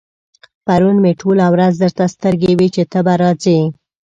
پرون 0.65 0.95
مې 1.03 1.11
ټوله 1.19 1.45
ورځ 1.53 1.73
درته 1.83 2.03
سترګې 2.15 2.51
وې 2.57 2.67
چې 2.75 2.83
ته 2.91 2.99
به 3.05 3.13
راځې. 3.21 3.59